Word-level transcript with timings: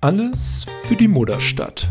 Alles 0.00 0.66
für 0.82 0.96
die 0.96 1.08
Mutterstadt. 1.08 1.88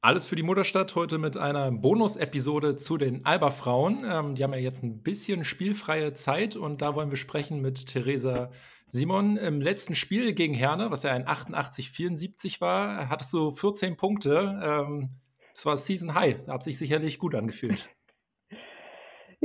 Alles 0.00 0.28
für 0.28 0.36
die 0.36 0.44
Mutterstadt 0.44 0.94
heute 0.94 1.18
mit 1.18 1.36
einer 1.36 1.72
Bonus-Episode 1.72 2.76
zu 2.76 2.96
den 2.96 3.24
Alba-Frauen. 3.24 4.04
Ähm, 4.08 4.34
die 4.36 4.44
haben 4.44 4.52
ja 4.52 4.60
jetzt 4.60 4.84
ein 4.84 5.02
bisschen 5.02 5.44
spielfreie 5.44 6.14
Zeit 6.14 6.54
und 6.54 6.82
da 6.82 6.94
wollen 6.94 7.10
wir 7.10 7.16
sprechen 7.16 7.60
mit 7.60 7.88
Theresa 7.88 8.50
Simon. 8.86 9.36
Im 9.36 9.60
letzten 9.60 9.96
Spiel 9.96 10.32
gegen 10.34 10.54
Herne, 10.54 10.92
was 10.92 11.02
ja 11.02 11.12
ein 11.12 11.26
88-74 11.26 12.60
war, 12.60 13.08
hattest 13.08 13.32
du 13.32 13.50
14 13.50 13.96
Punkte. 13.96 14.60
Ähm, 14.62 15.10
das 15.52 15.66
war 15.66 15.76
Season 15.76 16.14
High. 16.14 16.46
Hat 16.46 16.62
sich 16.62 16.78
sicherlich 16.78 17.18
gut 17.18 17.34
angefühlt. 17.34 17.88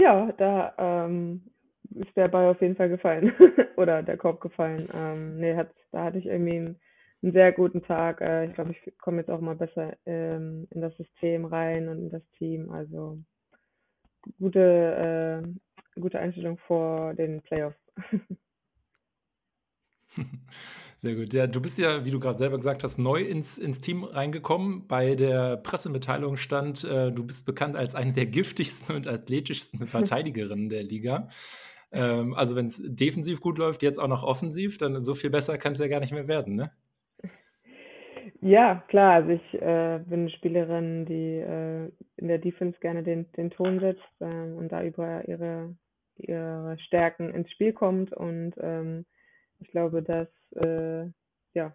Ja, 0.02 0.32
da 0.32 0.74
ähm, 0.80 1.44
ist 1.92 2.16
der 2.18 2.28
Ball 2.28 2.50
auf 2.50 2.60
jeden 2.62 2.76
Fall 2.76 2.90
gefallen 2.90 3.34
oder 3.78 4.02
der 4.02 4.18
Korb 4.18 4.42
gefallen. 4.42 4.90
Ähm, 4.94 5.38
nee, 5.40 5.56
hat, 5.56 5.70
da 5.92 6.06
hatte 6.06 6.18
ich 6.18 6.26
irgendwie 6.26 6.58
einen, 6.58 6.80
einen 7.22 7.34
sehr 7.34 7.52
guten 7.52 7.84
Tag. 7.84 8.20
Äh, 8.22 8.48
ich 8.48 8.54
glaube, 8.56 8.72
ich 8.72 8.98
komme 8.98 9.18
jetzt 9.20 9.30
auch 9.30 9.42
mal 9.42 9.56
besser 9.56 9.96
ähm, 10.08 10.68
in 10.72 10.82
das 10.82 10.96
System 10.98 11.46
rein 11.46 11.88
und 11.88 12.00
in 12.00 12.10
das 12.10 12.24
Team. 12.40 12.72
Also 12.72 13.20
gute, 14.40 15.46
äh, 15.96 16.00
gute 16.02 16.20
Einstellung 16.20 16.58
vor 16.58 17.14
den 17.14 17.42
Playoffs. 17.44 17.78
Sehr 21.02 21.16
gut. 21.16 21.34
Ja, 21.34 21.48
du 21.48 21.60
bist 21.60 21.80
ja, 21.80 22.06
wie 22.06 22.12
du 22.12 22.20
gerade 22.20 22.38
selber 22.38 22.58
gesagt 22.58 22.84
hast, 22.84 23.00
neu 23.00 23.24
ins, 23.24 23.58
ins 23.58 23.82
Team 23.82 24.04
reingekommen. 24.04 24.86
Bei 24.88 25.16
der 25.16 25.58
Pressemitteilung 25.58 26.38
stand, 26.38 26.84
äh, 26.84 27.12
du 27.12 27.26
bist 27.26 27.48
bekannt 27.48 27.76
als 27.76 27.96
eine 27.96 28.12
der 28.12 28.28
giftigsten 28.28 28.96
und 28.96 29.08
athletischsten 29.08 29.88
Verteidigerinnen 29.88 30.70
der 30.70 30.84
Liga. 30.84 31.28
Ähm, 31.92 32.36
also 32.36 32.56
wenn 32.56 32.68
es 32.68 32.80
defensiv 32.86 33.42
gut 33.42 33.58
läuft, 33.58 33.82
jetzt 33.82 33.98
auch 33.98 34.10
noch 34.10 34.22
offensiv, 34.22 34.78
dann 34.78 35.02
so 35.02 35.16
viel 35.16 35.32
besser 35.32 35.58
kann 35.58 35.74
es 35.74 35.80
ja 35.80 35.88
gar 35.88 36.02
nicht 36.02 36.14
mehr 36.14 36.28
werden, 36.28 36.54
ne? 36.54 36.72
Ja, 38.40 38.84
klar. 38.88 39.14
Also 39.14 39.32
ich 39.32 39.54
äh, 39.56 40.02
bin 40.06 40.20
eine 40.20 40.30
Spielerin, 40.30 41.08
die 41.08 41.40
äh, 41.40 41.90
in 42.18 42.28
der 42.28 42.38
Defense 42.38 42.80
gerne 42.80 43.02
den, 43.02 43.26
den 43.32 43.50
Ton 43.50 43.80
setzt 43.80 44.04
äh, 44.20 44.26
und 44.26 44.72
da 44.72 44.84
über 44.84 45.28
ihre, 45.28 45.76
ihre 46.18 46.78
Stärken 46.86 47.34
ins 47.34 47.50
Spiel 47.50 47.74
kommt. 47.74 48.14
Und 48.14 48.54
ähm, 48.60 49.06
ich 49.62 49.70
glaube, 49.70 50.02
dass 50.02 50.28
äh, 50.56 51.10
ja, 51.54 51.74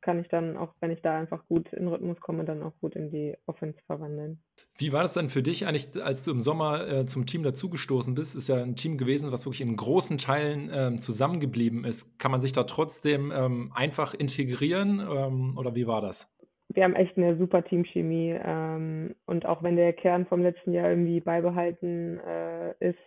kann 0.00 0.18
ich 0.18 0.28
dann 0.28 0.56
auch, 0.56 0.74
wenn 0.80 0.90
ich 0.90 1.02
da 1.02 1.18
einfach 1.18 1.46
gut 1.46 1.72
in 1.72 1.86
Rhythmus 1.88 2.20
komme, 2.20 2.44
dann 2.44 2.62
auch 2.62 2.72
gut 2.80 2.96
in 2.96 3.10
die 3.10 3.36
Offense 3.46 3.78
verwandeln. 3.86 4.42
Wie 4.78 4.92
war 4.92 5.02
das 5.02 5.12
dann 5.12 5.28
für 5.28 5.42
dich 5.42 5.66
eigentlich, 5.66 6.02
als 6.02 6.24
du 6.24 6.30
im 6.30 6.40
Sommer 6.40 6.88
äh, 6.88 7.06
zum 7.06 7.26
Team 7.26 7.42
dazugestoßen 7.42 8.14
bist? 8.14 8.34
Ist 8.34 8.48
ja 8.48 8.62
ein 8.62 8.76
Team 8.76 8.96
gewesen, 8.96 9.30
was 9.30 9.44
wirklich 9.44 9.60
in 9.60 9.76
großen 9.76 10.18
Teilen 10.18 10.70
ähm, 10.72 10.98
zusammengeblieben 10.98 11.84
ist. 11.84 12.18
Kann 12.18 12.30
man 12.30 12.40
sich 12.40 12.52
da 12.52 12.64
trotzdem 12.64 13.32
ähm, 13.34 13.72
einfach 13.74 14.14
integrieren 14.14 15.00
ähm, 15.00 15.58
oder 15.58 15.74
wie 15.74 15.86
war 15.86 16.00
das? 16.00 16.34
Wir 16.72 16.84
haben 16.84 16.94
echt 16.94 17.16
eine 17.16 17.36
super 17.36 17.64
Teamchemie 17.64 18.38
ähm, 18.42 19.16
und 19.26 19.44
auch 19.44 19.62
wenn 19.62 19.76
der 19.76 19.92
Kern 19.92 20.26
vom 20.26 20.40
letzten 20.40 20.72
Jahr 20.72 20.88
irgendwie 20.88 21.20
beibehalten 21.20 22.20
äh, 22.20 22.74
ist, 22.78 22.98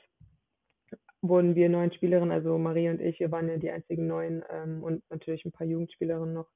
wurden 1.23 1.55
wir 1.55 1.69
neun 1.69 1.91
Spielerinnen, 1.91 2.31
also 2.31 2.57
Marie 2.57 2.89
und 2.89 3.01
ich, 3.01 3.19
wir 3.19 3.31
waren 3.31 3.49
ja 3.49 3.57
die 3.57 3.71
einzigen 3.71 4.05
neun 4.07 4.43
ähm, 4.51 4.83
und 4.83 5.03
natürlich 5.09 5.45
ein 5.45 5.51
paar 5.51 5.65
Jugendspielerinnen 5.65 6.33
noch 6.33 6.49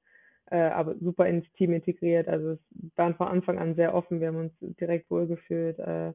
äh, 0.50 0.56
aber 0.58 0.94
super 1.00 1.26
ins 1.26 1.50
Team 1.54 1.72
integriert. 1.72 2.28
Also 2.28 2.52
es 2.52 2.60
waren 2.96 3.14
von 3.16 3.28
Anfang 3.28 3.58
an 3.58 3.74
sehr 3.74 3.94
offen, 3.94 4.20
wir 4.20 4.28
haben 4.28 4.36
uns 4.36 4.52
direkt 4.60 5.10
wohlgefühlt. 5.10 5.78
Äh, 5.78 6.12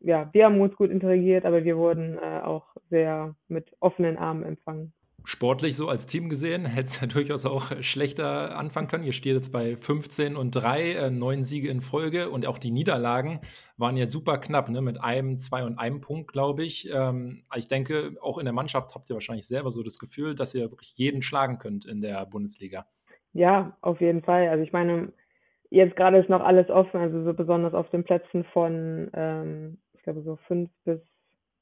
ja, 0.00 0.30
wir 0.32 0.44
haben 0.44 0.60
uns 0.60 0.76
gut 0.76 0.90
interagiert, 0.90 1.44
aber 1.44 1.64
wir 1.64 1.76
wurden 1.76 2.18
äh, 2.18 2.40
auch 2.40 2.66
sehr 2.90 3.34
mit 3.48 3.74
offenen 3.80 4.16
Armen 4.16 4.44
empfangen. 4.44 4.92
Sportlich 5.24 5.76
so 5.76 5.88
als 5.88 6.06
Team 6.06 6.28
gesehen, 6.28 6.64
hätte 6.66 6.86
es 6.86 7.00
ja 7.00 7.06
durchaus 7.06 7.44
auch 7.44 7.72
schlechter 7.82 8.56
anfangen 8.56 8.88
können. 8.88 9.04
Ihr 9.04 9.12
steht 9.12 9.34
jetzt 9.34 9.52
bei 9.52 9.76
15 9.76 10.36
und 10.36 10.52
3, 10.52 10.92
äh, 10.92 11.10
neun 11.10 11.44
Siege 11.44 11.68
in 11.68 11.80
Folge 11.80 12.30
und 12.30 12.46
auch 12.46 12.58
die 12.58 12.70
Niederlagen 12.70 13.40
waren 13.76 13.96
ja 13.96 14.08
super 14.08 14.38
knapp, 14.38 14.68
ne? 14.68 14.80
mit 14.80 15.00
einem, 15.00 15.38
zwei 15.38 15.64
und 15.64 15.78
einem 15.78 16.00
Punkt, 16.00 16.32
glaube 16.32 16.64
ich. 16.64 16.88
Ähm, 16.92 17.44
ich 17.54 17.68
denke, 17.68 18.16
auch 18.20 18.38
in 18.38 18.44
der 18.44 18.54
Mannschaft 18.54 18.94
habt 18.94 19.10
ihr 19.10 19.14
wahrscheinlich 19.14 19.46
selber 19.46 19.70
so 19.70 19.82
das 19.82 19.98
Gefühl, 19.98 20.34
dass 20.34 20.54
ihr 20.54 20.70
wirklich 20.70 20.96
jeden 20.96 21.22
schlagen 21.22 21.58
könnt 21.58 21.84
in 21.84 22.00
der 22.00 22.24
Bundesliga. 22.26 22.86
Ja, 23.32 23.76
auf 23.82 24.00
jeden 24.00 24.22
Fall. 24.22 24.48
Also 24.48 24.64
ich 24.64 24.72
meine, 24.72 25.12
jetzt 25.70 25.96
gerade 25.96 26.18
ist 26.18 26.28
noch 26.28 26.40
alles 26.40 26.70
offen, 26.70 27.00
also 27.00 27.24
so 27.24 27.34
besonders 27.34 27.74
auf 27.74 27.90
den 27.90 28.04
Plätzen 28.04 28.44
von, 28.52 29.10
ähm, 29.12 29.78
ich 29.92 30.02
glaube, 30.02 30.22
so 30.22 30.36
fünf 30.46 30.70
bis 30.84 31.00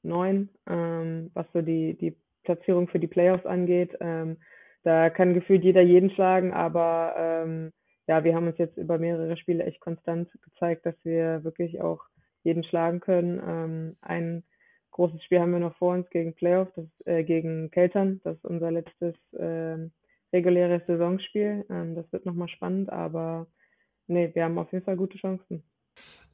neun, 0.03 0.49
ähm, 0.67 1.31
was 1.33 1.45
so 1.53 1.61
die, 1.61 1.97
die 1.97 2.15
Platzierung 2.47 2.87
für 2.87 2.99
die 2.99 3.07
Playoffs 3.07 3.45
angeht. 3.45 3.95
Ähm, 3.99 4.37
da 4.83 5.09
kann 5.09 5.33
gefühlt 5.33 5.63
jeder 5.63 5.81
jeden 5.81 6.09
schlagen, 6.11 6.53
aber 6.53 7.13
ähm, 7.17 7.73
ja, 8.07 8.23
wir 8.23 8.33
haben 8.33 8.47
uns 8.47 8.57
jetzt 8.57 8.77
über 8.77 8.97
mehrere 8.97 9.35
Spiele 9.35 9.65
echt 9.65 9.81
konstant 9.81 10.29
gezeigt, 10.41 10.85
dass 10.85 10.95
wir 11.03 11.43
wirklich 11.43 11.81
auch 11.81 11.99
jeden 12.43 12.63
schlagen 12.63 13.01
können. 13.01 13.41
Ähm, 13.45 13.97
ein 14.01 14.43
großes 14.91 15.21
Spiel 15.23 15.41
haben 15.41 15.51
wir 15.51 15.59
noch 15.59 15.75
vor 15.75 15.93
uns 15.93 16.09
gegen 16.09 16.33
Playoffs, 16.33 16.71
das, 16.75 16.85
äh, 17.05 17.23
gegen 17.25 17.69
Keltern. 17.69 18.21
Das 18.23 18.37
ist 18.37 18.45
unser 18.45 18.71
letztes 18.71 19.15
ähm, 19.37 19.91
reguläres 20.31 20.81
Saisonspiel. 20.87 21.65
Ähm, 21.69 21.95
das 21.95 22.09
wird 22.13 22.25
nochmal 22.25 22.47
spannend, 22.47 22.89
aber 22.89 23.47
nee, 24.07 24.31
wir 24.33 24.45
haben 24.45 24.57
auf 24.57 24.71
jeden 24.71 24.85
Fall 24.85 24.95
gute 24.95 25.17
Chancen. 25.17 25.63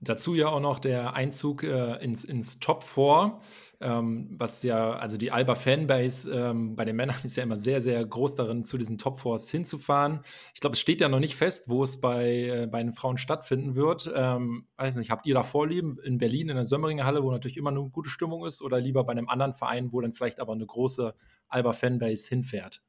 Dazu 0.03 0.35
ja 0.35 0.47
auch 0.49 0.59
noch 0.59 0.79
der 0.79 1.13
Einzug 1.13 1.63
äh, 1.63 2.03
ins, 2.03 2.23
ins 2.23 2.59
Top 2.59 2.83
4, 2.83 3.39
ähm, 3.81 4.29
was 4.37 4.63
ja, 4.63 4.93
also 4.93 5.17
die 5.17 5.31
Alba 5.31 5.55
Fanbase 5.55 6.31
ähm, 6.33 6.75
bei 6.75 6.85
den 6.85 6.95
Männern 6.95 7.15
ist 7.23 7.35
ja 7.35 7.43
immer 7.43 7.55
sehr, 7.55 7.81
sehr 7.81 8.03
groß 8.03 8.35
darin, 8.35 8.63
zu 8.63 8.77
diesen 8.77 8.97
Top 8.97 9.19
4s 9.19 9.51
hinzufahren. 9.51 10.21
Ich 10.53 10.61
glaube, 10.61 10.73
es 10.73 10.79
steht 10.79 11.01
ja 11.01 11.09
noch 11.09 11.19
nicht 11.19 11.35
fest, 11.35 11.69
wo 11.69 11.83
es 11.83 11.99
bei, 11.99 12.43
äh, 12.43 12.67
bei 12.67 12.81
den 12.81 12.93
Frauen 12.93 13.17
stattfinden 13.17 13.75
wird. 13.75 14.11
Ähm, 14.15 14.67
weiß 14.77 14.95
nicht, 14.95 15.11
habt 15.11 15.25
ihr 15.25 15.35
da 15.35 15.43
Vorlieben 15.43 15.99
in 16.03 16.17
Berlin 16.17 16.49
in 16.49 16.55
der 16.55 16.65
Sömmeringer 16.65 17.05
Halle, 17.05 17.23
wo 17.23 17.31
natürlich 17.31 17.57
immer 17.57 17.71
eine 17.71 17.83
gute 17.89 18.09
Stimmung 18.09 18.45
ist, 18.45 18.61
oder 18.61 18.79
lieber 18.79 19.03
bei 19.03 19.11
einem 19.11 19.29
anderen 19.29 19.53
Verein, 19.53 19.91
wo 19.91 20.01
dann 20.01 20.13
vielleicht 20.13 20.39
aber 20.39 20.53
eine 20.53 20.65
große 20.65 21.13
Alba 21.47 21.73
Fanbase 21.73 22.29
hinfährt? 22.29 22.81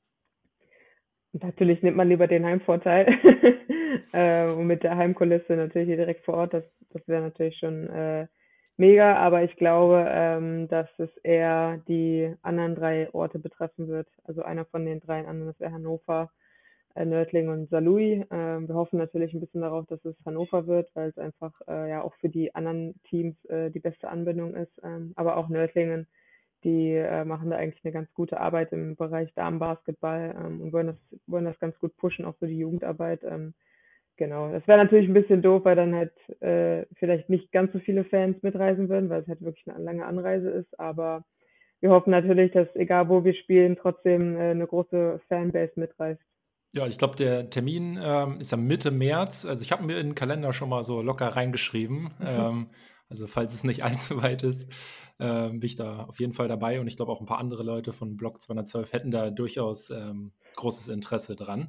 Natürlich 1.33 1.83
nimmt 1.83 1.97
man 1.97 2.09
lieber 2.09 2.29
den 2.29 2.45
Heimvorteil 2.45 3.09
äh, 4.13 4.47
und 4.47 4.69
mit 4.69 4.85
der 4.85 4.97
Heimkulisse 4.97 5.57
natürlich 5.57 5.89
hier 5.89 5.97
direkt 5.97 6.25
vor 6.25 6.35
Ort. 6.35 6.55
Das, 6.55 6.65
das 6.95 7.07
wäre 7.09 7.23
natürlich 7.23 7.59
schon 7.59 7.89
äh, 7.91 8.27
mega, 8.77 9.17
aber 9.17 9.43
ich 9.43 9.57
glaube, 9.57 10.07
ähm, 10.09 10.69
dass 10.69 10.89
es 10.99 11.15
eher 11.19 11.79
die 11.89 12.35
anderen 12.43 12.75
drei 12.75 13.13
Orte 13.13 13.39
betreffen 13.39 13.89
wird. 13.89 14.09
Also 14.25 14.43
einer 14.43 14.65
von 14.65 14.87
den 14.87 15.01
drei 15.01 15.27
anderen, 15.27 15.49
das 15.49 15.61
wäre 15.61 15.73
Hannover, 15.73 16.31
äh, 16.95 17.05
Nördling 17.05 17.49
und 17.49 17.69
Salui. 17.71 18.25
Ähm, 18.31 18.69
wir 18.69 18.75
hoffen 18.75 18.99
natürlich 18.99 19.35
ein 19.35 19.41
bisschen 19.41 19.61
darauf, 19.61 19.87
dass 19.87 20.05
es 20.05 20.17
Hannover 20.25 20.67
wird, 20.67 20.91
weil 20.95 21.11
es 21.11 21.19
einfach 21.19 21.53
äh, 21.69 21.91
ja 21.91 22.03
auch 22.03 22.15
für 22.17 22.31
die 22.31 22.55
anderen 22.55 22.95
Teams 23.05 23.37
äh, 23.47 23.71
die 23.71 23.81
beste 23.81 24.09
Anbindung 24.09 24.55
ist. 24.55 24.73
Ähm, 24.83 25.13
aber 25.17 25.37
auch 25.37 25.49
Nördlingen 25.49 26.07
die 26.65 26.93
äh, 26.95 27.25
machen 27.25 27.51
da 27.51 27.57
eigentlich 27.57 27.85
eine 27.85 27.93
ganz 27.93 28.13
gute 28.15 28.41
Arbeit 28.41 28.73
im 28.73 28.97
Bereich 28.97 29.33
Damenbasketball 29.35 30.35
ähm, 30.37 30.61
und 30.63 30.73
wollen 30.73 30.87
das, 30.89 31.21
wollen 31.27 31.45
das 31.45 31.59
ganz 31.59 31.79
gut 31.79 31.97
pushen, 31.97 32.25
auch 32.25 32.37
für 32.39 32.47
die 32.47 32.59
Jugendarbeit. 32.59 33.23
Ähm, 33.23 33.55
genau, 34.17 34.51
das 34.51 34.67
wäre 34.67 34.79
natürlich 34.79 35.09
ein 35.09 35.15
bisschen 35.15 35.43
doof, 35.43 35.65
weil 35.65 35.77
dann 35.77 35.95
halt 35.95 36.13
äh, 36.41 36.87
vielleicht 36.97 37.29
nicht 37.29 37.53
ganz 37.53 37.73
so 37.73 37.79
viele 37.79 38.05
Fans 38.05 38.43
mitreisen 38.43 38.89
würden, 38.89 39.11
weil 39.11 39.23
es 39.23 39.29
halt 39.29 39.43
wirklich 39.43 39.67
eine 39.69 39.83
lange 39.83 40.07
Anreise 40.07 40.51
ist. 40.51 40.79
Aber 40.79 41.25
wir 41.81 41.91
hoffen 41.91 42.11
natürlich, 42.11 42.53
dass 42.53 42.69
egal 42.75 43.09
wo 43.09 43.25
wir 43.25 43.35
spielen, 43.35 43.77
trotzdem 43.77 44.37
äh, 44.37 44.51
eine 44.51 44.67
große 44.67 45.21
Fanbase 45.29 45.73
mitreist. 45.77 46.23
Ja, 46.73 46.87
ich 46.87 46.99
glaube, 46.99 47.15
der 47.15 47.51
Termin 47.51 47.99
ähm, 48.03 48.41
ist 48.41 48.51
ja 48.51 48.57
Mitte 48.57 48.91
März. 48.91 49.45
Also 49.45 49.63
ich 49.63 49.71
habe 49.71 49.85
mir 49.85 49.99
in 49.99 50.09
den 50.09 50.15
Kalender 50.17 50.53
schon 50.53 50.69
mal 50.69 50.83
so 50.83 51.03
locker 51.03 51.29
reingeschrieben. 51.29 52.15
Mhm. 52.19 52.27
Ähm, 52.27 52.67
also 53.09 53.27
falls 53.27 53.55
es 53.55 53.63
nicht 53.63 53.85
allzu 53.85 54.23
weit 54.23 54.43
ist, 54.43 54.73
äh, 55.19 55.51
bin 55.51 55.63
ich 55.63 55.77
da 55.77 56.05
auf 56.05 56.19
jeden 56.19 56.33
Fall 56.33 56.49
dabei 56.49 56.81
und 56.81 56.89
ich 56.89 56.97
glaube 56.97 57.13
auch 57.13 57.21
ein 57.21 57.27
paar 57.27 57.39
andere 57.39 57.63
Leute 57.63 57.93
von 57.93 58.17
Blog 58.17 58.41
212 58.41 58.93
hätten 58.93 59.11
da 59.11 59.31
durchaus 59.31 59.91
ähm, 59.91 60.33
großes 60.57 60.89
Interesse 60.89 61.37
dran. 61.37 61.69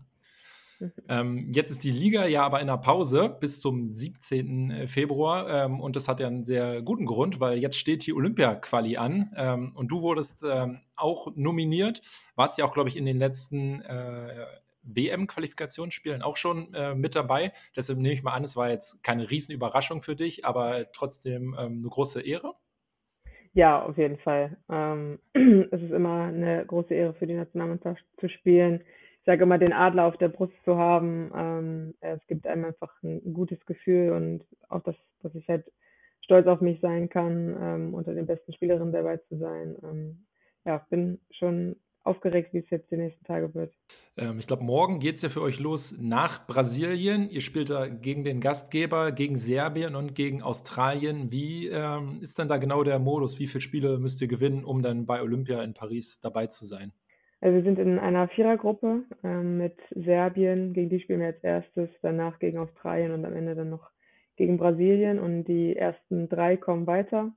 Mhm. 0.86 1.04
Ähm, 1.10 1.52
jetzt 1.54 1.72
ist 1.72 1.84
die 1.84 1.92
Liga 1.92 2.26
ja 2.26 2.44
aber 2.44 2.62
in 2.62 2.68
der 2.68 2.78
Pause 2.78 3.36
bis 3.40 3.60
zum 3.60 3.92
17. 3.92 4.72
Äh, 4.72 4.88
Februar 4.88 5.66
ähm, 5.66 5.80
und 5.80 5.96
das 5.96 6.08
hat 6.08 6.20
ja 6.20 6.28
einen 6.28 6.46
sehr 6.46 6.82
guten 6.82 7.06
Grund, 7.06 7.40
weil 7.40 7.58
jetzt 7.58 7.78
steht 7.78 8.06
die 8.06 8.14
Olympia-Quali 8.14 8.98
an 8.98 9.32
ähm, 9.36 9.72
und 9.76 9.90
du 9.90 10.02
wurdest 10.02 10.46
ähm, 10.48 10.82
auch 10.96 11.36
nominiert, 11.36 12.02
warst 12.36 12.58
ja 12.58 12.66
auch, 12.66 12.74
glaube 12.74 12.90
ich, 12.90 12.98
in 12.98 13.06
den 13.06 13.18
letzten 13.18 13.82
äh, 13.82 14.46
WM-Qualifikationsspielen 14.86 16.22
auch 16.22 16.38
schon 16.38 16.74
äh, 16.74 16.96
mit 16.96 17.16
dabei. 17.16 17.52
Deshalb 17.76 18.00
nehme 18.00 18.14
ich 18.14 18.24
mal 18.24 18.34
an, 18.34 18.44
es 18.44 18.56
war 18.56 18.70
jetzt 18.70 19.04
keine 19.04 19.30
Riesenüberraschung 19.30 20.02
für 20.02 20.16
dich, 20.16 20.46
aber 20.46 20.92
trotzdem 20.92 21.56
ähm, 21.60 21.80
eine 21.80 21.90
große 21.90 22.22
Ehre. 22.22 22.54
Ja, 23.54 23.82
auf 23.84 23.98
jeden 23.98 24.18
Fall. 24.18 24.58
Ähm, 24.70 25.20
es 25.34 25.82
ist 25.82 25.92
immer 25.92 26.26
eine 26.26 26.66
große 26.66 26.94
Ehre 26.94 27.14
für 27.14 27.26
die 27.26 27.34
Nationalmannschaft 27.34 28.04
zu 28.20 28.30
spielen. 28.30 28.82
Ich 29.25 29.31
sage 29.31 29.42
immer, 29.42 29.57
den 29.57 29.74
Adler 29.74 30.06
auf 30.06 30.18
der 30.18 30.30
Brust 30.30 30.54
zu 30.66 30.77
haben. 30.77 31.31
Ähm, 31.36 31.95
es 32.00 32.19
gibt 32.27 32.45
einem 32.45 32.66
einfach 32.66 32.94
ein 33.01 33.33
gutes 33.33 33.66
Gefühl 33.66 34.12
und 34.12 34.44
auch, 34.69 34.83
dass, 34.83 34.95
dass 35.24 35.33
ich 35.33 35.48
halt 35.48 35.66
stolz 36.22 36.45
auf 36.45 36.62
mich 36.62 36.80
sein 36.80 37.10
kann, 37.10 37.57
ähm, 37.60 37.94
unter 37.95 38.13
den 38.13 38.27
besten 38.27 38.54
Spielerinnen 38.54 38.94
dabei 38.94 39.18
zu 39.18 39.36
sein. 39.39 39.77
Ähm, 39.81 40.25
ja, 40.63 40.86
bin 40.92 41.19
schon 41.31 41.75
aufgeregt, 42.04 42.54
wie 42.54 42.60
es 42.60 42.69
jetzt 42.69 42.92
die 42.92 42.98
nächsten 42.98 43.25
Tage 43.25 43.51
wird. 43.56 43.74
Ähm, 44.16 44.38
ich 44.38 44.45
glaube, 44.45 44.63
morgen 44.63 45.00
geht 45.00 45.16
es 45.16 45.24
ja 45.24 45.30
für 45.30 45.42
euch 45.42 45.60
los 45.60 45.98
nach 46.00 46.45
Brasilien. 46.45 47.27
Ihr 47.31 47.42
spielt 47.42 47.72
da 47.72 47.88
gegen 47.88 48.25
den 48.25 48.42
Gastgeber, 48.42 49.12
gegen 49.12 49.38
Serbien 49.38 49.95
und 49.95 50.13
gegen 50.13 50.44
Australien. 50.44 51.31
Wie 51.31 51.68
ähm, 51.68 52.19
ist 52.22 52.38
dann 52.38 52.48
da 52.48 52.57
genau 52.57 52.83
der 52.83 53.00
Modus? 53.00 53.39
Wie 53.39 53.48
viele 53.48 53.62
Spiele 53.62 53.98
müsst 53.98 54.22
ihr 54.22 54.27
gewinnen, 54.27 54.63
um 54.63 54.83
dann 54.83 55.07
bei 55.07 55.24
Olympia 55.24 55.63
in 55.63 55.74
Paris 55.74 56.22
dabei 56.22 56.45
zu 56.45 56.66
sein? 56.66 56.94
Also 57.45 57.57
wir 57.57 57.63
sind 57.63 57.77
in 57.77 58.00
einer 58.00 58.27
Vierergruppe 58.30 59.03
ähm, 59.24 59.59
mit 59.59 59.77
Serbien, 59.92 60.74
gegen 60.74 60.89
die 60.89 61.00
spielen 61.00 61.19
wir 61.19 61.27
als 61.27 61.44
erstes, 61.44 61.92
danach 62.01 62.39
gegen 62.39 62.57
Australien 62.57 63.12
und 63.12 63.24
am 63.24 63.36
Ende 63.36 63.53
dann 63.53 63.69
noch 63.69 63.92
gegen 64.36 64.57
Brasilien 64.57 65.19
und 65.19 65.44
die 65.44 65.75
ersten 65.75 66.27
drei 66.27 66.57
kommen 66.57 66.88
weiter. 66.88 67.36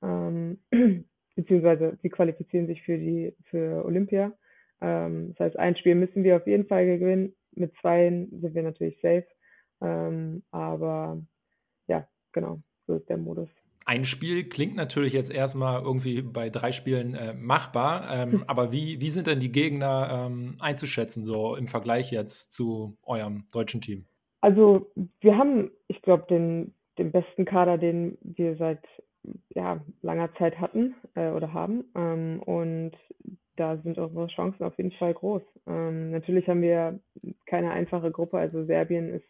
Ähm, 0.00 0.60
beziehungsweise 1.34 1.98
sie 2.02 2.08
qualifizieren 2.08 2.68
sich 2.68 2.84
für 2.84 2.98
die 2.98 3.34
für 3.50 3.84
Olympia. 3.84 4.32
Ähm, 4.80 5.30
das 5.30 5.46
heißt, 5.46 5.58
ein 5.58 5.74
Spiel 5.74 5.96
müssen 5.96 6.22
wir 6.22 6.36
auf 6.36 6.46
jeden 6.46 6.68
Fall 6.68 6.86
gewinnen. 6.86 7.34
Mit 7.50 7.74
zwei 7.80 8.28
sind 8.30 8.54
wir 8.54 8.62
natürlich 8.62 9.00
safe. 9.00 9.26
Aber 10.52 11.20
ja, 11.88 12.06
genau, 12.32 12.60
so 12.86 12.94
ist 12.94 13.08
der 13.08 13.16
Modus. 13.16 13.48
Ein 13.88 14.04
Spiel 14.04 14.50
klingt 14.50 14.76
natürlich 14.76 15.14
jetzt 15.14 15.32
erstmal 15.32 15.80
irgendwie 15.80 16.20
bei 16.20 16.50
drei 16.50 16.72
Spielen 16.72 17.14
äh, 17.14 17.32
machbar, 17.32 18.06
ähm, 18.10 18.32
hm. 18.32 18.44
aber 18.46 18.70
wie, 18.70 19.00
wie 19.00 19.08
sind 19.08 19.26
denn 19.26 19.40
die 19.40 19.50
Gegner 19.50 20.26
ähm, 20.26 20.56
einzuschätzen, 20.58 21.24
so 21.24 21.56
im 21.56 21.68
Vergleich 21.68 22.12
jetzt 22.12 22.52
zu 22.52 22.98
eurem 23.02 23.44
deutschen 23.50 23.80
Team? 23.80 24.04
Also 24.42 24.90
wir 25.20 25.38
haben, 25.38 25.70
ich 25.86 26.02
glaube, 26.02 26.26
den, 26.28 26.74
den 26.98 27.12
besten 27.12 27.46
Kader, 27.46 27.78
den 27.78 28.18
wir 28.20 28.56
seit 28.56 28.84
ja, 29.54 29.80
langer 30.02 30.34
Zeit 30.34 30.60
hatten 30.60 30.94
äh, 31.14 31.30
oder 31.30 31.54
haben. 31.54 31.84
Ähm, 31.94 32.42
und 32.42 32.92
da 33.56 33.78
sind 33.78 33.96
unsere 33.96 34.26
Chancen 34.26 34.64
auf 34.64 34.76
jeden 34.76 34.92
Fall 34.92 35.14
groß. 35.14 35.42
Ähm, 35.66 36.10
natürlich 36.10 36.46
haben 36.46 36.60
wir 36.60 37.00
keine 37.46 37.70
einfache 37.70 38.10
Gruppe. 38.10 38.36
Also 38.36 38.66
Serbien 38.66 39.14
ist 39.14 39.24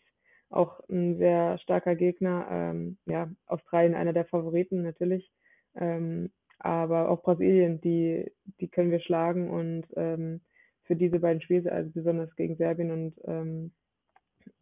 auch 0.50 0.80
ein 0.88 1.18
sehr 1.18 1.58
starker 1.58 1.94
Gegner. 1.94 2.46
Ähm, 2.50 2.98
ja, 3.06 3.30
Australien 3.46 3.94
einer 3.94 4.12
der 4.12 4.24
Favoriten 4.24 4.82
natürlich. 4.82 5.30
Ähm, 5.76 6.30
aber 6.58 7.08
auch 7.08 7.22
Brasilien, 7.22 7.80
die, 7.80 8.32
die 8.60 8.68
können 8.68 8.90
wir 8.90 9.00
schlagen. 9.00 9.50
Und 9.50 9.86
ähm, 9.96 10.40
für 10.84 10.96
diese 10.96 11.20
beiden 11.20 11.42
Spiele, 11.42 11.70
also 11.70 11.90
besonders 11.90 12.34
gegen 12.36 12.56
Serbien 12.56 12.90
und 12.90 13.14
ähm, 13.24 13.72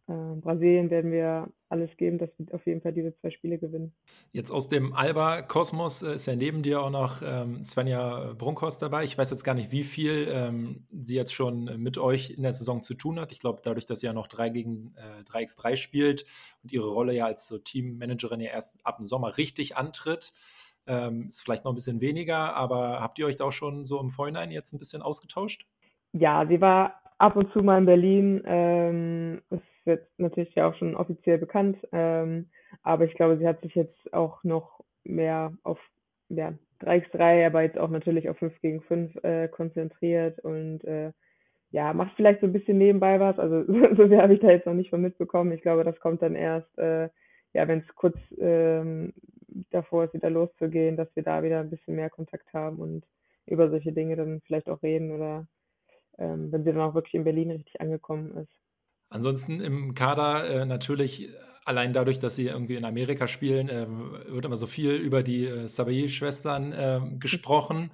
äh, 0.07 0.35
Brasilien 0.39 0.89
werden 0.89 1.11
wir 1.11 1.49
alles 1.69 1.95
geben, 1.97 2.17
dass 2.17 2.29
wir 2.37 2.53
auf 2.55 2.65
jeden 2.65 2.81
Fall 2.81 2.93
diese 2.93 3.13
zwei 3.15 3.29
Spiele 3.29 3.57
gewinnen. 3.57 3.93
Jetzt 4.31 4.51
aus 4.51 4.69
dem 4.69 4.93
Alba-Kosmos 4.93 6.01
äh, 6.01 6.15
ist 6.15 6.27
ja 6.27 6.35
neben 6.35 6.63
dir 6.63 6.81
auch 6.81 6.89
noch 6.89 7.21
ähm, 7.21 7.61
Svenja 7.61 8.33
Brunkhorst 8.37 8.81
dabei. 8.81 9.03
Ich 9.03 9.17
weiß 9.17 9.31
jetzt 9.31 9.43
gar 9.43 9.53
nicht, 9.53 9.71
wie 9.71 9.83
viel 9.83 10.29
ähm, 10.31 10.87
sie 10.91 11.15
jetzt 11.15 11.33
schon 11.33 11.81
mit 11.81 11.97
euch 11.97 12.29
in 12.29 12.43
der 12.43 12.53
Saison 12.53 12.83
zu 12.83 12.93
tun 12.93 13.19
hat. 13.19 13.33
Ich 13.33 13.39
glaube, 13.39 13.61
dadurch, 13.61 13.85
dass 13.85 13.99
sie 13.99 14.05
ja 14.05 14.13
noch 14.13 14.27
3 14.27 14.49
gegen 14.49 14.95
äh, 14.95 15.23
3x3 15.29 15.75
spielt 15.75 16.25
und 16.63 16.71
ihre 16.71 16.87
Rolle 16.87 17.13
ja 17.13 17.25
als 17.25 17.47
so 17.47 17.57
Teammanagerin 17.57 18.39
ja 18.39 18.51
erst 18.51 18.85
ab 18.85 18.97
dem 18.97 19.05
Sommer 19.05 19.37
richtig 19.37 19.75
antritt, 19.75 20.33
ähm, 20.87 21.27
ist 21.27 21.41
vielleicht 21.41 21.65
noch 21.65 21.73
ein 21.73 21.75
bisschen 21.75 21.99
weniger, 21.99 22.55
aber 22.55 23.01
habt 23.01 23.19
ihr 23.19 23.25
euch 23.25 23.35
da 23.35 23.43
auch 23.43 23.51
schon 23.51 23.83
so 23.83 23.99
im 23.99 24.09
Vorhinein 24.09 24.51
jetzt 24.51 24.71
ein 24.71 24.79
bisschen 24.79 25.01
ausgetauscht? 25.01 25.67
Ja, 26.13 26.45
sie 26.47 26.61
war 26.61 27.01
ab 27.17 27.35
und 27.35 27.51
zu 27.51 27.59
mal 27.59 27.79
in 27.79 27.85
Berlin. 27.85 28.41
Ähm, 28.45 29.41
es 29.49 29.59
wird 29.87 30.07
natürlich 30.17 30.53
ja 30.55 30.69
auch 30.69 30.75
schon 30.75 30.95
offiziell 30.95 31.39
bekannt, 31.39 31.77
ähm, 31.91 32.49
aber 32.83 33.05
ich 33.05 33.15
glaube, 33.15 33.37
sie 33.37 33.47
hat 33.47 33.61
sich 33.61 33.73
jetzt 33.75 34.13
auch 34.13 34.43
noch 34.43 34.81
mehr 35.03 35.53
auf 35.63 35.79
ja, 36.29 36.53
3x3, 36.81 37.47
aber 37.47 37.63
jetzt 37.63 37.77
auch 37.77 37.89
natürlich 37.89 38.29
auf 38.29 38.37
5 38.37 38.59
gegen 38.61 38.81
5 38.81 39.15
äh, 39.23 39.47
konzentriert 39.47 40.39
und 40.39 40.83
äh, 40.83 41.11
ja, 41.71 41.93
macht 41.93 42.13
vielleicht 42.15 42.41
so 42.41 42.47
ein 42.47 42.53
bisschen 42.53 42.77
nebenbei 42.77 43.19
was. 43.19 43.39
Also 43.39 43.63
so 43.95 44.07
sehr 44.07 44.21
habe 44.21 44.33
ich 44.33 44.39
da 44.39 44.49
jetzt 44.49 44.65
noch 44.65 44.73
nicht 44.73 44.89
von 44.89 45.01
mitbekommen. 45.01 45.51
Ich 45.51 45.61
glaube, 45.61 45.83
das 45.83 45.99
kommt 45.99 46.21
dann 46.21 46.35
erst, 46.35 46.77
äh, 46.77 47.09
ja, 47.53 47.67
wenn 47.67 47.79
es 47.79 47.95
kurz 47.95 48.17
ähm, 48.39 49.13
davor 49.71 50.05
ist, 50.05 50.13
wieder 50.13 50.29
loszugehen, 50.29 50.97
dass 50.97 51.13
wir 51.15 51.23
da 51.23 51.43
wieder 51.43 51.59
ein 51.59 51.69
bisschen 51.69 51.95
mehr 51.95 52.09
Kontakt 52.09 52.53
haben 52.53 52.77
und 52.77 53.05
über 53.45 53.69
solche 53.69 53.93
Dinge 53.93 54.15
dann 54.15 54.41
vielleicht 54.45 54.69
auch 54.69 54.83
reden 54.83 55.11
oder 55.11 55.47
ähm, 56.17 56.51
wenn 56.51 56.63
sie 56.63 56.71
dann 56.71 56.81
auch 56.81 56.95
wirklich 56.95 57.13
in 57.13 57.23
Berlin 57.23 57.51
richtig 57.51 57.79
angekommen 57.81 58.35
ist. 58.37 58.66
Ansonsten 59.09 59.61
im 59.61 59.93
Kader 59.93 60.49
äh, 60.49 60.65
natürlich 60.65 61.29
allein 61.67 61.93
dadurch, 61.93 62.19
dass 62.19 62.35
sie 62.35 62.47
irgendwie 62.47 62.75
in 62.75 62.85
Amerika 62.85 63.27
spielen, 63.27 63.69
äh, 63.69 63.87
wird 64.31 64.45
immer 64.45 64.57
so 64.57 64.67
viel 64.67 64.91
über 64.91 65.21
die 65.23 65.45
äh, 65.45 65.67
Sabai-Schwestern 65.67 66.71
äh, 66.71 67.01
gesprochen. 67.19 67.91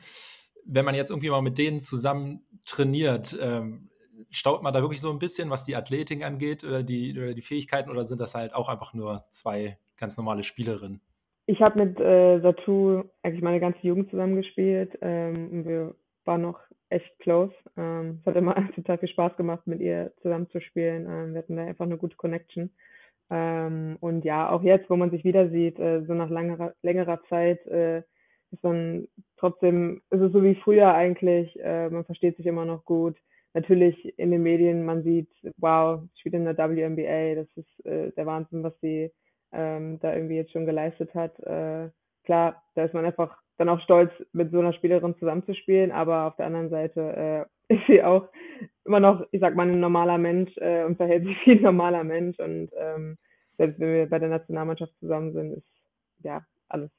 Wenn 0.66 0.86
man 0.86 0.96
jetzt 0.96 1.10
irgendwie 1.10 1.30
mal 1.30 1.42
mit 1.42 1.58
denen 1.58 1.82
zusammen 1.82 2.46
trainiert, 2.66 3.38
ähm, 3.42 3.90
staut 4.30 4.64
man 4.64 4.74
da 4.74 4.82
wirklich 4.82 5.02
so 5.02 5.12
ein 5.12 5.20
bisschen, 5.20 5.50
was 5.50 5.64
die 5.64 5.76
Athletik 5.76 6.24
angeht 6.24 6.64
oder 6.64 6.84
die, 6.84 7.18
oder 7.18 7.34
die 7.34 7.42
Fähigkeiten 7.42 7.90
oder 7.90 8.04
sind 8.04 8.22
das 8.22 8.36
halt 8.36 8.54
auch 8.54 8.70
einfach 8.70 8.94
nur 8.94 9.26
zwei 9.30 9.78
ganz 9.98 10.18
normale 10.18 10.44
Spielerinnen? 10.44 11.02
Ich 11.46 11.62
habe 11.62 11.84
mit 11.84 12.00
äh, 12.00 12.40
Satu 12.40 13.04
eigentlich 13.22 13.42
meine 13.42 13.60
ganze 13.60 13.80
Jugend 13.82 14.10
zusammengespielt. 14.10 14.98
Ähm, 15.02 15.66
wir 15.66 15.96
waren 16.26 16.42
noch 16.42 16.60
echt 16.94 17.20
close. 17.20 17.54
Ähm, 17.78 18.20
es 18.22 18.26
hat 18.26 18.36
immer 18.36 18.56
total 18.76 18.98
viel 18.98 19.10
Spaß 19.10 19.36
gemacht, 19.38 19.68
mit 19.68 19.82
ihr 19.82 20.14
zusammenzuspielen. 20.22 21.08
Ähm, 21.10 21.34
wir 21.34 21.40
hatten 21.40 21.56
da 21.56 21.66
einfach 21.66 21.86
eine 21.86 21.98
gute 21.98 22.16
Connection. 22.16 22.72
Ähm, 23.30 23.98
und 24.00 24.24
ja, 24.26 24.50
auch 24.50 24.64
jetzt, 24.64 24.90
wo 24.90 24.96
man 24.96 25.12
sich 25.12 25.24
wieder 25.24 25.50
sieht, 25.50 25.80
äh, 25.80 26.04
so 26.06 26.14
nach 26.14 26.30
längerer, 26.30 26.74
längerer 26.84 27.22
Zeit, 27.30 27.66
äh, 27.68 28.04
ist 28.52 28.64
man 28.64 29.08
trotzdem, 29.38 30.02
ist 30.12 30.22
es 30.22 30.32
so 30.32 30.44
wie 30.44 30.56
früher 30.56 30.94
eigentlich, 30.94 31.60
äh, 31.60 31.90
man 31.90 32.06
versteht 32.06 32.38
sich 32.38 32.46
immer 32.46 32.66
noch 32.66 32.86
gut. 32.86 33.18
Natürlich 33.56 34.18
in 34.20 34.32
den 34.32 34.44
Medien, 34.44 34.86
man 34.86 35.04
sieht, 35.04 35.30
wow, 35.58 36.02
spielt 36.20 36.36
in 36.36 36.46
der 36.46 36.58
WNBA, 36.58 37.36
das 37.36 37.48
ist 37.56 37.86
äh, 37.86 38.12
der 38.12 38.26
Wahnsinn, 38.26 38.64
was 38.64 38.74
sie 38.82 39.12
ähm, 39.52 40.00
da 40.00 40.14
irgendwie 40.14 40.36
jetzt 40.36 40.52
schon 40.52 40.66
geleistet 40.66 41.14
hat. 41.16 41.34
Klar, 42.24 42.64
da 42.76 42.86
ist 42.86 42.94
man 42.94 43.06
einfach 43.06 43.38
dann 43.58 43.70
auch 43.70 43.80
stolz, 43.82 44.12
mit 44.32 44.52
so 44.52 44.60
einer 44.60 44.74
Spielerin 44.74 45.16
zusammenzuspielen, 45.18 45.92
aber 45.92 46.26
auf 46.28 46.36
der 46.38 46.48
anderen 46.48 46.70
Seite 46.70 47.48
äh, 47.70 47.74
ist 47.74 47.86
sie 47.88 48.04
auch 48.04 48.28
immer 48.86 49.00
noch, 49.00 49.26
ich 49.32 49.40
sag 49.40 49.56
mal, 49.56 49.68
ein 49.68 49.80
normaler 49.80 50.18
Mensch 50.18 50.52
äh, 50.58 50.84
und 50.84 50.98
verhält 50.98 51.26
sich 51.26 51.38
wie 51.46 51.52
ein 51.52 51.62
normaler 51.62 52.04
Mensch 52.04 52.40
und 52.40 52.70
ähm, 52.78 53.18
selbst 53.58 53.80
wenn 53.80 53.94
wir 53.94 54.10
bei 54.10 54.20
der 54.20 54.30
Nationalmannschaft 54.30 54.94
zusammen 55.00 55.34
sind, 55.34 55.54
ist 55.54 55.68
ja 56.24 56.42
alles, 56.70 56.90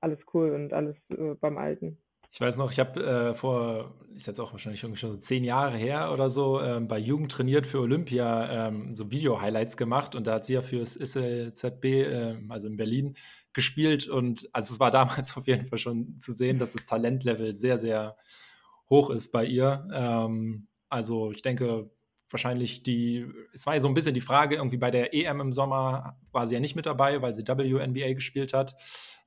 alles 0.00 0.18
cool 0.34 0.50
und 0.50 0.72
alles 0.72 0.96
äh, 1.10 1.34
beim 1.40 1.56
Alten. 1.56 1.98
Ich 2.32 2.40
weiß 2.40 2.56
noch, 2.58 2.70
ich 2.70 2.78
habe 2.78 3.02
äh, 3.04 3.34
vor, 3.34 3.94
ist 4.14 4.26
jetzt 4.28 4.38
auch 4.38 4.52
wahrscheinlich 4.52 4.82
irgendwie 4.84 5.00
schon 5.00 5.10
so 5.10 5.16
zehn 5.16 5.42
Jahre 5.42 5.76
her 5.76 6.12
oder 6.12 6.30
so, 6.30 6.60
ähm, 6.60 6.86
bei 6.86 6.98
Jugend 6.98 7.32
trainiert 7.32 7.66
für 7.66 7.80
Olympia 7.80 8.68
ähm, 8.68 8.94
so 8.94 9.10
Video-Highlights 9.10 9.76
gemacht 9.76 10.14
und 10.14 10.28
da 10.28 10.34
hat 10.34 10.44
sie 10.44 10.54
ja 10.54 10.62
fürs 10.62 10.94
ISLZB, 10.94 11.84
äh, 11.84 12.36
also 12.48 12.68
in 12.68 12.76
Berlin, 12.76 13.14
gespielt 13.52 14.06
und 14.08 14.48
also 14.52 14.72
es 14.72 14.78
war 14.80 14.90
damals 14.92 15.36
auf 15.36 15.48
jeden 15.48 15.66
Fall 15.66 15.78
schon 15.78 16.18
zu 16.20 16.32
sehen, 16.32 16.58
dass 16.58 16.74
das 16.74 16.86
Talentlevel 16.86 17.56
sehr, 17.56 17.78
sehr 17.78 18.16
hoch 18.88 19.10
ist 19.10 19.32
bei 19.32 19.44
ihr. 19.44 19.88
Ähm, 19.92 20.68
also 20.88 21.32
ich 21.32 21.42
denke, 21.42 21.90
wahrscheinlich 22.30 22.82
die, 22.82 23.26
es 23.52 23.66
war 23.66 23.74
ja 23.74 23.80
so 23.80 23.88
ein 23.88 23.94
bisschen 23.94 24.14
die 24.14 24.20
Frage, 24.20 24.56
irgendwie 24.56 24.76
bei 24.76 24.90
der 24.90 25.14
EM 25.14 25.40
im 25.40 25.52
Sommer 25.52 26.16
war 26.32 26.46
sie 26.46 26.54
ja 26.54 26.60
nicht 26.60 26.76
mit 26.76 26.86
dabei, 26.86 27.22
weil 27.22 27.34
sie 27.34 27.46
WNBA 27.46 28.12
gespielt 28.14 28.52
hat. 28.52 28.76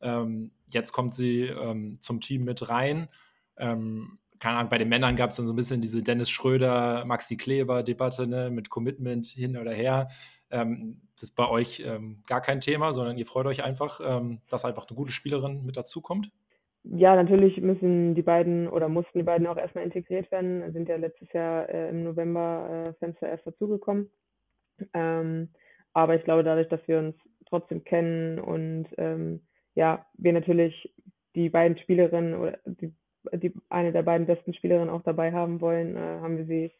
Ähm, 0.01 0.51
jetzt 0.67 0.91
kommt 0.91 1.13
sie 1.13 1.43
ähm, 1.43 1.99
zum 1.99 2.19
Team 2.19 2.43
mit 2.43 2.69
rein. 2.69 3.09
Ähm, 3.57 4.19
keine 4.39 4.57
Ahnung, 4.57 4.69
bei 4.69 4.77
den 4.77 4.89
Männern 4.89 5.15
gab 5.15 5.29
es 5.29 5.37
dann 5.37 5.45
so 5.45 5.53
ein 5.53 5.55
bisschen 5.55 5.81
diese 5.81 6.03
Dennis 6.03 6.29
Schröder, 6.29 7.05
Maxi 7.05 7.37
Kleber-Debatte 7.37 8.27
ne, 8.27 8.49
mit 8.49 8.69
Commitment 8.69 9.25
hin 9.25 9.57
oder 9.57 9.71
her. 9.71 10.09
Ähm, 10.51 11.01
das 11.15 11.29
ist 11.29 11.35
bei 11.35 11.47
euch 11.47 11.81
ähm, 11.85 12.23
gar 12.27 12.41
kein 12.41 12.59
Thema, 12.59 12.91
sondern 12.91 13.17
ihr 13.17 13.25
freut 13.25 13.45
euch 13.45 13.63
einfach, 13.63 14.01
ähm, 14.03 14.41
dass 14.49 14.65
einfach 14.65 14.87
eine 14.87 14.95
gute 14.97 15.13
Spielerin 15.13 15.63
mit 15.65 15.77
dazukommt. 15.77 16.29
Ja, 16.85 17.15
natürlich 17.15 17.61
müssen 17.61 18.13
die 18.13 18.21
beiden 18.21 18.67
oder 18.67 18.89
mussten 18.89 19.17
die 19.19 19.23
beiden 19.23 19.47
auch 19.47 19.57
erstmal 19.57 19.85
integriert 19.85 20.29
werden. 20.31 20.71
Sind 20.73 20.89
ja 20.89 20.97
letztes 20.97 21.31
Jahr 21.31 21.69
äh, 21.69 21.89
im 21.89 22.03
November 22.03 22.89
äh, 22.89 22.93
Fenster 22.99 23.29
erst 23.29 23.47
dazugekommen. 23.47 24.09
Ähm, 24.93 25.49
aber 25.93 26.15
ich 26.15 26.23
glaube, 26.23 26.43
dadurch, 26.43 26.69
dass 26.69 26.85
wir 26.87 26.99
uns 26.99 27.15
trotzdem 27.47 27.83
kennen 27.83 28.39
und 28.39 28.87
ähm, 28.97 29.41
ja, 29.75 30.05
wir 30.17 30.33
natürlich 30.33 30.93
die 31.35 31.49
beiden 31.49 31.77
Spielerinnen 31.77 32.35
oder 32.35 32.59
die, 32.65 32.93
die 33.33 33.53
eine 33.69 33.91
der 33.91 34.03
beiden 34.03 34.27
besten 34.27 34.53
Spielerinnen 34.53 34.89
auch 34.89 35.03
dabei 35.03 35.31
haben 35.31 35.61
wollen, 35.61 35.95
äh, 35.95 35.99
haben 36.21 36.37
wir 36.37 36.45
sie 36.45 36.71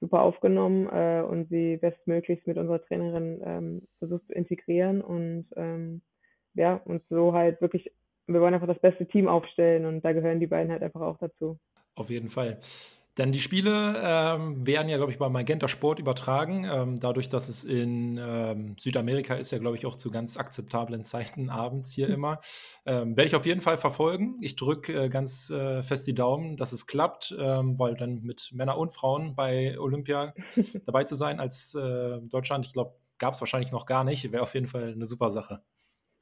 super 0.00 0.22
aufgenommen 0.22 0.88
äh, 0.88 1.22
und 1.22 1.48
sie 1.50 1.76
bestmöglichst 1.76 2.46
mit 2.46 2.58
unserer 2.58 2.82
Trainerin 2.82 3.40
ähm, 3.44 3.88
versucht 3.98 4.26
zu 4.26 4.32
integrieren 4.32 5.02
und 5.02 5.46
ähm, 5.56 6.02
ja, 6.54 6.76
und 6.84 7.02
so 7.10 7.32
halt 7.34 7.60
wirklich, 7.60 7.92
wir 8.32 8.40
wollen 8.40 8.54
einfach 8.54 8.66
das 8.66 8.78
beste 8.78 9.06
Team 9.06 9.28
aufstellen 9.28 9.86
und 9.86 10.04
da 10.04 10.12
gehören 10.12 10.40
die 10.40 10.46
beiden 10.46 10.70
halt 10.72 10.82
einfach 10.82 11.00
auch 11.00 11.18
dazu. 11.18 11.58
Auf 11.94 12.10
jeden 12.10 12.28
Fall. 12.28 12.58
Denn 13.18 13.32
die 13.32 13.40
Spiele 13.40 14.00
ähm, 14.02 14.66
werden 14.66 14.88
ja, 14.88 14.96
glaube 14.96 15.12
ich, 15.12 15.18
bei 15.18 15.28
Magenta 15.28 15.68
Sport 15.68 15.98
übertragen. 15.98 16.64
Ähm, 16.64 17.00
dadurch, 17.00 17.28
dass 17.28 17.48
es 17.48 17.64
in 17.64 18.18
ähm, 18.18 18.76
Südamerika 18.78 19.34
ist, 19.34 19.50
ja, 19.50 19.58
glaube 19.58 19.76
ich, 19.76 19.84
auch 19.84 19.96
zu 19.96 20.10
ganz 20.10 20.36
akzeptablen 20.36 21.02
Zeiten 21.02 21.50
abends 21.50 21.92
hier 21.92 22.08
immer. 22.08 22.38
Ähm, 22.86 23.16
werde 23.16 23.28
ich 23.28 23.34
auf 23.34 23.46
jeden 23.46 23.60
Fall 23.60 23.76
verfolgen. 23.76 24.38
Ich 24.40 24.56
drücke 24.56 25.04
äh, 25.04 25.08
ganz 25.08 25.50
äh, 25.50 25.82
fest 25.82 26.06
die 26.06 26.14
Daumen, 26.14 26.56
dass 26.56 26.72
es 26.72 26.86
klappt, 26.86 27.36
ähm, 27.38 27.78
weil 27.78 27.94
dann 27.94 28.22
mit 28.22 28.50
Männern 28.54 28.78
und 28.78 28.92
Frauen 28.92 29.34
bei 29.34 29.78
Olympia 29.78 30.32
dabei 30.86 31.04
zu 31.04 31.16
sein 31.16 31.40
als 31.40 31.74
äh, 31.74 32.20
Deutschland, 32.22 32.64
ich 32.64 32.72
glaube, 32.72 32.94
gab 33.18 33.34
es 33.34 33.40
wahrscheinlich 33.42 33.72
noch 33.72 33.86
gar 33.86 34.04
nicht. 34.04 34.30
Wäre 34.32 34.42
auf 34.42 34.54
jeden 34.54 34.68
Fall 34.68 34.92
eine 34.92 35.04
super 35.04 35.30
Sache. 35.30 35.62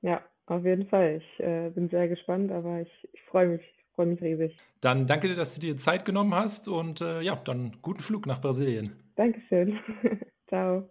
Ja, 0.00 0.22
auf 0.50 0.64
jeden 0.64 0.86
Fall. 0.88 1.20
Ich 1.22 1.44
äh, 1.44 1.70
bin 1.70 1.88
sehr 1.88 2.08
gespannt, 2.08 2.50
aber 2.52 2.80
ich, 2.80 3.08
ich 3.12 3.22
freue 3.22 3.48
mich 3.48 3.62
freue 3.98 4.06
mich 4.06 4.22
riesig. 4.22 4.56
Dann 4.80 5.08
danke 5.08 5.26
dir, 5.26 5.34
dass 5.34 5.54
du 5.56 5.60
dir 5.60 5.76
Zeit 5.76 6.04
genommen 6.04 6.32
hast 6.32 6.68
und 6.68 7.00
äh, 7.00 7.20
ja, 7.20 7.34
dann 7.34 7.72
guten 7.82 8.00
Flug 8.00 8.26
nach 8.26 8.40
Brasilien. 8.40 8.92
Dankeschön. 9.16 9.76
Ciao. 10.48 10.88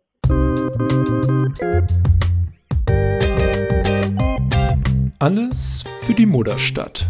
Alles 5.19 5.85
für 6.01 6.13
die 6.13 6.25
Mutterstadt. 6.25 7.07